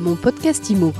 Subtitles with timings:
[0.00, 0.94] Mon podcast IMO.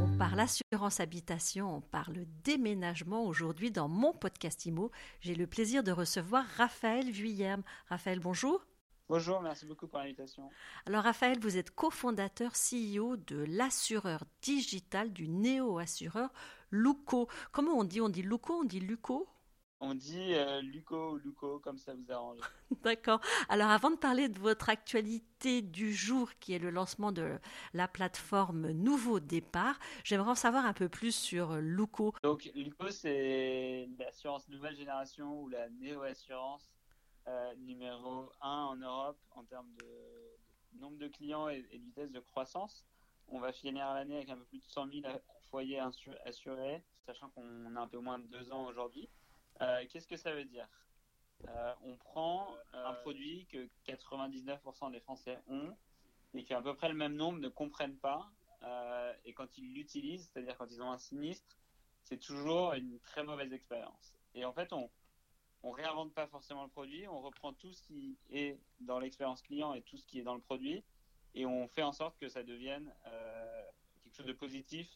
[0.00, 4.92] On parle assurance habitation, on parle déménagement aujourd'hui dans mon podcast IMO.
[5.22, 7.64] J'ai le plaisir de recevoir Raphaël Vuillerme.
[7.88, 8.64] Raphaël, bonjour.
[9.08, 10.48] Bonjour, merci beaucoup pour l'invitation.
[10.86, 16.30] Alors Raphaël, vous êtes cofondateur CEO de l'assureur digital du néo-assureur
[16.70, 17.26] Luco.
[17.50, 18.00] Comment on dit?
[18.00, 19.26] On dit Luco On dit Luco?
[19.86, 22.38] On dit euh, Luco ou Luco, comme ça vous arrange.
[22.82, 23.20] D'accord.
[23.50, 27.38] Alors avant de parler de votre actualité du jour, qui est le lancement de
[27.74, 32.14] la plateforme Nouveau Départ, j'aimerais en savoir un peu plus sur Luco.
[32.22, 36.72] Donc Luco, c'est l'assurance nouvelle génération ou la néo-assurance
[37.28, 42.10] euh, numéro 1 en Europe en termes de nombre de clients et, et de vitesse
[42.10, 42.86] de croissance.
[43.28, 45.02] On va finir l'année avec un peu plus de 100 000
[45.50, 45.80] foyers
[46.24, 49.10] assurés, sachant qu'on a un peu moins de deux ans aujourd'hui.
[49.60, 50.68] Euh, Qu'est-ce que ça veut dire?
[51.48, 55.76] Euh, On prend un produit que 99% des Français ont
[56.34, 58.30] et qu'à peu près le même nombre ne comprennent pas.
[58.62, 61.58] Euh, et quand ils l'utilisent, c'est-à-dire quand ils ont un sinistre,
[62.02, 64.14] c'est toujours une très mauvaise expérience.
[64.34, 64.90] Et en fait, on,
[65.62, 69.74] on réinvente pas forcément le produit, on reprend tout ce qui est dans l'expérience client
[69.74, 70.84] et tout ce qui est dans le produit,
[71.34, 73.62] et on fait en sorte que ça devienne euh,
[74.02, 74.88] quelque chose de positif,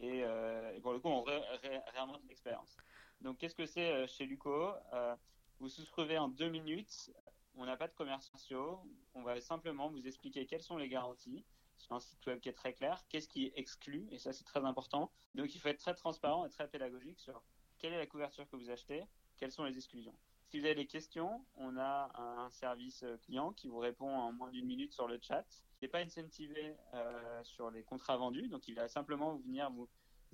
[0.00, 2.76] et, euh, pour le coup, on ré ré réinvente l'expérience.
[3.24, 4.74] Donc, qu'est-ce que c'est euh, chez Luco?
[4.92, 5.16] Euh,
[5.58, 7.10] Vous souscrivez en deux minutes,
[7.56, 8.80] on n'a pas de commerciaux,
[9.14, 11.42] on va simplement vous expliquer quelles sont les garanties,
[11.78, 14.44] sur un site web qui est très clair, qu'est-ce qui est exclu, et ça c'est
[14.44, 15.10] très important.
[15.34, 17.42] Donc il faut être très transparent et très pédagogique sur
[17.78, 19.04] quelle est la couverture que vous achetez,
[19.38, 20.14] quelles sont les exclusions.
[20.48, 24.50] Si vous avez des questions, on a un service client qui vous répond en moins
[24.50, 25.44] d'une minute sur le chat.
[25.80, 29.88] Il n'est pas incentivé euh, sur les contrats vendus, donc il va simplement venir vous,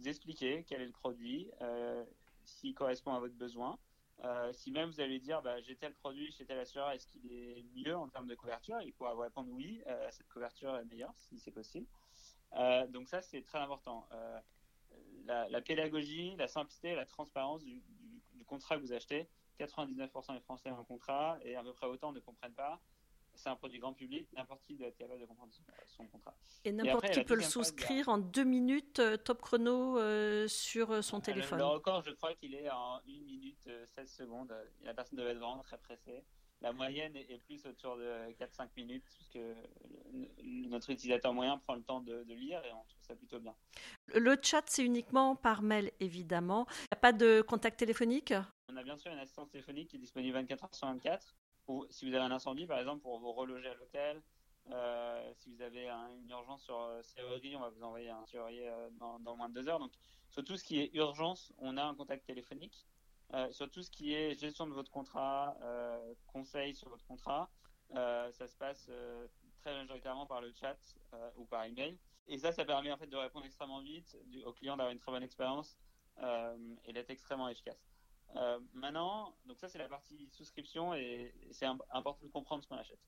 [0.05, 2.05] expliquer quel est le produit, euh,
[2.51, 3.79] s'il correspond à votre besoin.
[4.25, 7.33] Euh, si même vous allez dire bah, j'ai tel produit chez tel assureur, est-ce qu'il
[7.33, 8.81] est mieux en termes de couverture?
[8.83, 11.87] Il pourra vous répondre oui, euh, cette couverture est meilleure si c'est possible.
[12.55, 14.09] Euh, donc ça c'est très important.
[15.25, 17.83] La, la, pédagogie, la simplicité, la transparence du
[18.47, 19.29] contrat que vous achetez.
[19.61, 22.81] 99% des Français ont un contrat et à peu près autant ne comprennent pas
[23.41, 25.53] c'est un produit grand public, n'importe qui doit être capable de comprendre
[25.87, 26.37] son contrat.
[26.65, 31.03] Et n'importe qui peut le souscrire phase, en deux minutes, euh, top chrono, euh, sur
[31.03, 31.59] son téléphone.
[31.59, 34.55] Le, le record, je crois qu'il est en 1 minute euh, 16 secondes.
[34.83, 36.25] La personne devait être vraiment très pressée.
[36.63, 39.39] La moyenne est plus autour de 4-5 minutes, puisque
[40.43, 43.55] notre utilisateur moyen prend le temps de, de, lire et on trouve ça plutôt bien.
[44.15, 46.67] Le chat, c'est uniquement par mail, évidemment.
[46.69, 48.35] Il n'y a pas de contact téléphonique?
[48.69, 51.35] On a bien sûr une assistance téléphonique qui est disponible 24 h sur 24
[51.91, 54.23] si vous avez un incendie, par exemple, pour vous reloger à l'hôtel.
[54.73, 58.25] Euh, si vous avez un, une urgence sur euh, serrurerie, on va vous envoyer un
[58.27, 59.79] serrurier euh, dans, moins de deux heures.
[59.79, 59.93] Donc,
[60.29, 62.87] sur tout ce qui est urgence, on a un contact téléphonique.
[63.33, 65.57] Euh, sur tout ce qui est gestion de votre contrat,
[66.27, 67.49] conseil sur votre contrat,
[67.93, 68.91] ça se passe
[69.61, 70.79] très majoritairement par le chat
[71.37, 71.99] ou par email.
[72.27, 74.99] Et ça, ça permet en fait de répondre extrêmement vite, du, au client d'avoir une
[74.99, 75.77] très bonne expérience
[76.85, 77.90] et d'être extrêmement efficace.
[78.37, 82.77] Euh, maintenant, donc ça c'est la partie souscription et, c'est important de comprendre ce qu'on
[82.77, 83.01] achète.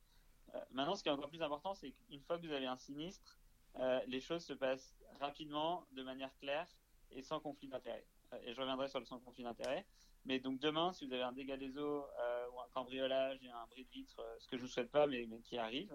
[0.55, 2.77] Euh, maintenant, ce qui est encore plus important, c'est qu'une fois que vous avez un
[2.77, 3.39] sinistre,
[3.79, 6.69] euh, les choses se passent rapidement, de manière claire
[7.11, 8.05] et sans conflit d'intérêt.
[8.45, 9.87] et je reviendrai sur le sans conflit d'intérêt.
[10.25, 12.07] Mais donc demain, si vous avez un dégât des eaux
[12.53, 15.27] ou un cambriolage et un bris de vitre, ce que je vous souhaite pas, mais,
[15.29, 15.93] mais qui arrive,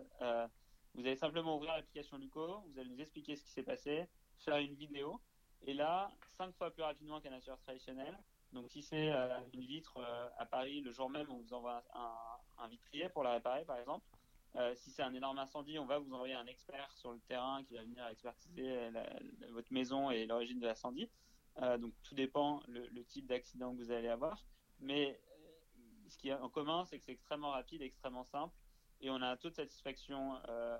[0.93, 4.57] vous allez simplement ouvrir l'application Luco, vous allez nous expliquer ce qui s'est passé, faire
[4.57, 5.21] une vidéo,
[5.65, 8.17] et là, cinq fois plus rapidement qu'un assureur traditionnel,
[8.53, 11.83] donc si c'est euh, une vitre euh, à Paris, le jour même, on vous envoie
[11.93, 14.05] un, vitrier pour la réparer, par exemple.
[14.55, 17.63] Euh, si c'est un énorme incendie, on va vous envoyer un expert sur le terrain
[17.63, 18.89] qui va venir expertiser
[19.51, 21.09] votre maison et l'origine de l'incendie.
[21.79, 24.43] Donc tout dépend le, type d'accident que vous allez avoir.
[24.79, 25.19] Mais
[26.07, 28.55] ce qui est en commun, c'est que c'est extrêmement rapide, extrêmement simple,
[29.01, 30.35] et on a un taux de satisfaction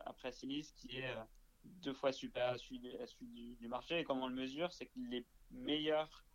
[0.05, 1.15] après sinistre qui est
[1.63, 2.79] deux fois supérieur à celui,
[3.59, 3.99] du, marché.
[3.99, 6.26] Et comment on le mesure, c'est que les meilleurs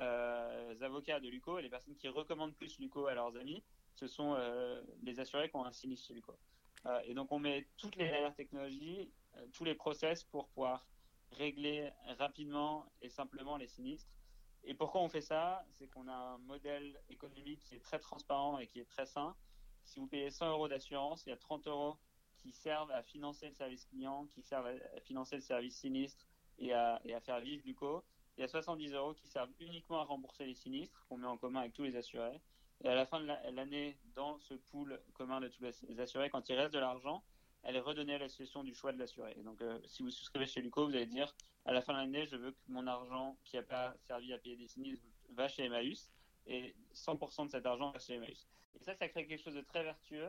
[0.00, 3.62] avocats de Luco et les personnes qui recommandent plus Luco à leurs amis,
[3.94, 6.38] ce sont euh, les assurés qui ont un sinistre chez Luco.
[6.86, 10.86] Euh, et donc on met toutes les dernières technologies, euh, tous les process pour pouvoir
[11.32, 14.10] régler rapidement et simplement les sinistres.
[14.64, 15.64] Et pourquoi on fait ça?
[15.72, 19.34] C'est qu'on a un modèle économique qui est très transparent et qui est très sain.
[19.84, 21.96] Si vous payez 100 euros d'assurance, il y a 30 euros
[22.36, 26.26] qui servent à financer le service client, qui servent à financer le service sinistre
[26.58, 28.04] et à, et à faire vivre Luco
[28.38, 31.36] il y a 70 euros qui servent uniquement à rembourser les sinistres qu'on met en
[31.36, 32.40] commun avec tous les assurés.
[32.84, 36.48] Et à la fin de l'année, dans ce pool commun de tous les assurés, quand
[36.48, 37.24] il reste de l'argent,
[37.64, 39.34] elle est redonnée à l'association du choix de l'assuré.
[39.44, 42.26] Donc, euh, si vous souscrivez chez Luco, vous allez dire à la fin de l'année,
[42.26, 45.64] je veux que mon argent qui n'a pas servi à payer des sinistres va chez
[45.64, 46.08] Emmaüs
[46.46, 48.46] et 100% de cet argent va chez Emmaüs.
[48.76, 50.28] Et ça, ça crée quelque chose de très vertueux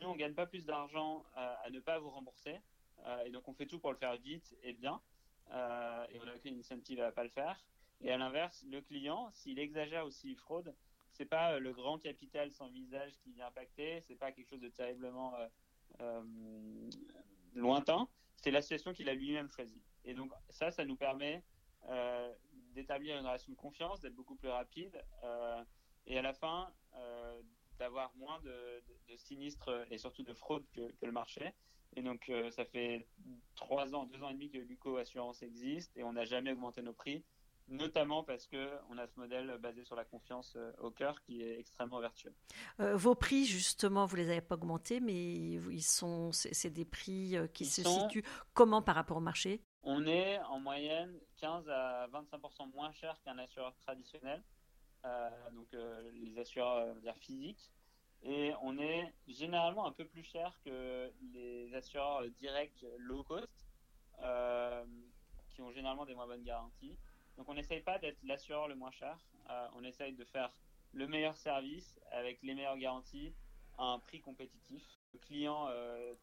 [0.00, 2.60] nous, on ne gagne pas plus d'argent à ne pas vous rembourser.
[3.24, 5.00] et donc, on fait tout pour le faire vite et bien.
[5.50, 7.64] Et on n'a aucune incentive à pas le faire.
[8.00, 10.74] Et à l'inverse, le client, s'il exagère ou s'il fraude,
[11.12, 14.68] c'est pas le grand capital sans visage qui vient impacter, c'est pas quelque chose de
[14.68, 15.34] terriblement
[17.54, 19.82] lointain, c'est la situation qu'il a lui-même choisie.
[20.04, 21.42] Et donc ça, ça nous permet
[21.88, 22.32] euh,
[22.74, 25.62] d'établir une relation de confiance, d'être beaucoup plus rapide euh,
[26.06, 27.40] et à la fin euh,
[27.78, 31.52] d'avoir moins de, sinistres et surtout de fraude que, le marché.
[31.96, 33.06] Et donc ça fait
[33.54, 36.82] trois ans, deux ans et demi que Luco Assurance existe et on n'a jamais augmenté
[36.82, 37.24] nos prix
[37.68, 41.98] notamment parce qu'on a ce modèle basé sur la confiance au cœur qui est extrêmement
[41.98, 42.34] vertueux.
[42.78, 47.64] vos prix, justement, vous les avez pas augmentés, mais ils sont, c'est des prix qui
[47.64, 49.62] se situent comment par rapport au marché?
[49.82, 54.53] On est en moyenne 15 à 25% moins cher qu'un assureur traditionnel, euh,
[55.52, 57.70] donc euh, les assureurs physiques.
[58.22, 63.66] Et on est généralement un peu plus cher que les assureurs directs low cost,
[64.22, 64.84] euh,
[65.50, 66.96] qui ont généralement des moins bonnes garanties.
[67.36, 69.18] Donc on n'essaye pas d'être l'assureur le moins cher,
[69.74, 70.50] on essaye de faire
[70.92, 73.34] le meilleur service avec les meilleures garanties
[73.76, 74.82] à un prix compétitif.
[75.12, 75.68] Le client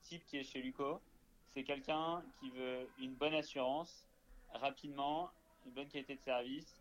[0.02, 1.02] type qui est chez Luco,
[1.50, 4.08] c'est quelqu'un qui veut une bonne assurance,
[4.54, 5.30] rapidement,
[5.66, 6.81] une bonne qualité de service,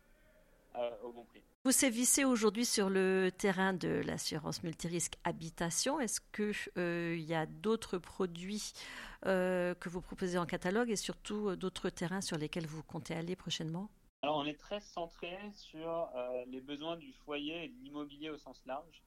[1.03, 1.41] au bon prix.
[1.63, 5.99] Vous sévissez aujourd'hui sur le terrain de l'assurance multirisque habitation.
[5.99, 8.73] Est-ce qu'il euh, y a d'autres produits
[9.27, 13.35] euh, que vous proposez en catalogue et surtout d'autres terrains sur lesquels vous comptez aller
[13.35, 13.89] prochainement?
[14.23, 16.09] Alors on est très centré sur
[16.47, 19.03] les besoins du foyer et de l'immobilier au sens large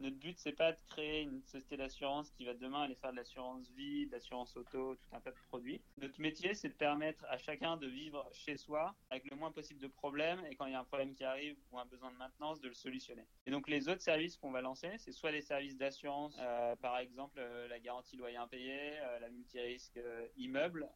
[0.00, 3.16] notre but, c'est pas de créer une société d'assurance qui va demain aller faire de
[3.16, 5.80] l'assurance vie, de l'assurance auto, tout un tas de produits.
[5.98, 9.80] Notre métier, c'est de permettre à chacun de vivre chez soi avec le moins possible
[9.80, 12.16] de problèmes et quand il y a un problème qui arrive ou un besoin de
[12.16, 13.26] maintenance, de le solutionner.
[13.46, 16.98] Et donc, les autres services qu'on va lancer, c'est soit les services d'assurance, euh, par
[16.98, 19.98] exemple euh, la garantie loyer impayé, euh, la multirisque
[20.36, 20.88] immeuble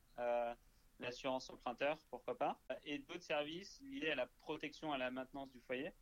[1.01, 5.61] l'assurance emprunteur, pourquoi pas, et d'autres services liés à la protection, à la maintenance du
[5.61, 5.93] foyer.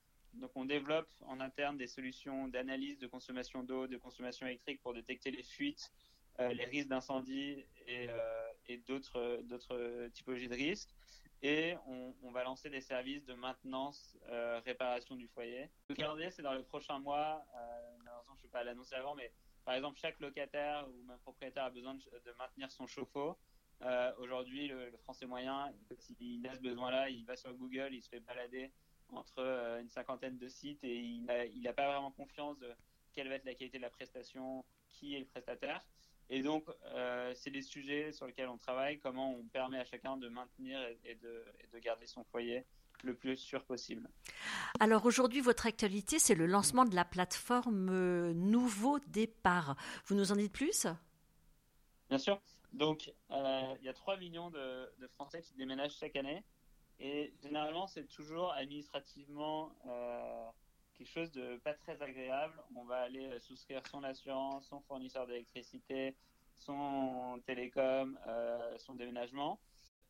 [0.41, 4.95] Donc on développe en interne des solutions d'analyse de consommation d'eau, de consommation électrique pour
[4.95, 5.91] détecter les fuites,
[6.41, 10.95] euh, les risques d'incendie et, euh, d'autres typologies de risques.
[11.43, 15.71] Et on, va lancer des services de maintenance, euh, réparation du foyer.
[15.89, 17.45] Le calendrier, c'est dans les prochains mois.
[17.99, 19.33] malheureusement, je ne peux pas l'annoncer avant, mais
[19.65, 23.39] par exemple, chaque locataire ou même propriétaire a besoin de, maintenir son chauffe-eau.
[24.19, 28.09] Aujourd'hui, le, le, français moyen, s'il a ce besoin-là, il va sur Google, il se
[28.09, 28.73] fait balader
[29.13, 32.71] entre euh, une cinquantaine de sites et il n'a pas vraiment confiance de
[33.13, 35.81] quelle va être la qualité de la prestation, qui est le prestataire.
[36.29, 40.17] Et donc, euh, c'est des sujets sur lesquels on travaille, comment on permet à chacun
[40.17, 42.65] de maintenir et, de, de, garder son foyer
[43.05, 44.09] le plus sûr possible.
[44.81, 49.77] Alors aujourd'hui, votre actualité, c'est le lancement de la plateforme euh, Nouveau Départ.
[50.07, 50.87] Vous nous en dites plus?
[52.09, 52.41] Bien sûr.
[52.73, 56.43] Donc, il y a 3 millions de, de Français qui déménagent chaque année.
[56.99, 60.47] Et généralement, c'est toujours administrativement euh,
[60.95, 62.55] quelque chose de pas très agréable.
[62.75, 66.17] On va aller souscrire son assurance, son fournisseur d'électricité,
[66.55, 69.61] son télécom, euh, son déménagement.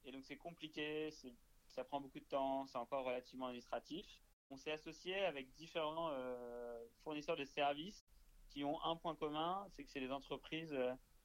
[0.04, 1.10] Et donc, c'est compliqué,
[1.66, 4.06] ça prend beaucoup de temps, c'est encore relativement administratif.
[4.50, 8.06] On s'est associé avec différents euh, fournisseurs de services
[8.50, 10.72] qui ont un point commun, c'est que c'est des entreprises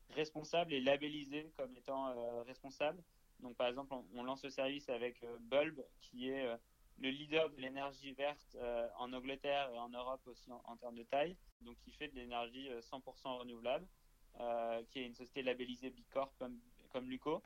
[0.09, 3.01] responsables et labellisées comme étant responsables.
[3.41, 6.57] Donc, par exemple, on, lance le service avec euh, Bulb, qui est euh,
[6.99, 11.03] le leader de l'énergie verte euh, en Angleterre et en Europe aussi en, termes de
[11.03, 11.35] taille.
[11.61, 13.87] Donc, qui fait de l'énergie 100% renouvelable,
[14.89, 16.59] qui est une société labellisée Bicorp comme,
[16.91, 17.41] comme Luco.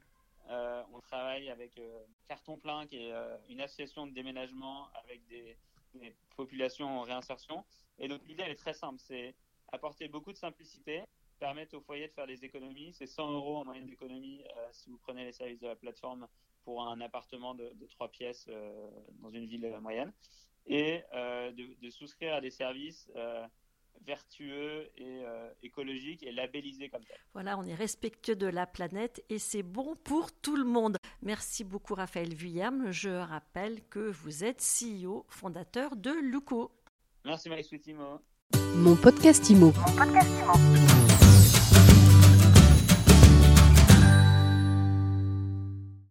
[0.48, 1.80] on travaille avec
[2.28, 3.14] Carton Plein, qui est
[3.50, 5.58] une association de déménagement avec des,
[6.36, 7.64] populations en réinsertion.
[7.98, 9.34] Et donc, l'idée, est très simple c'est
[9.72, 11.04] apporter beaucoup de simplicité
[11.40, 12.94] permettre au foyer de faire des économies.
[12.94, 16.28] C'est 100 euros en moyenne d'économie euh, si vous prenez les services de la plateforme
[16.64, 18.90] pour un appartement de, trois pièces euh,
[19.22, 20.12] dans une ville moyenne.
[20.68, 23.10] Et euh, de, souscrire à des services
[24.04, 25.24] vertueux et
[25.64, 27.18] écologiques et labellisés comme tel.
[27.34, 30.98] Voilà, on est respectueux de la planète et c'est bon pour tout le monde.
[31.22, 32.92] Merci beaucoup Raphaël Vuillerme.
[32.92, 36.72] Je rappelle que vous êtes CEO fondateur de Luco.
[37.24, 37.68] Merci Marie.
[38.76, 39.72] Mon podcast Imo.
[39.74, 41.25] Mon podcast Imo.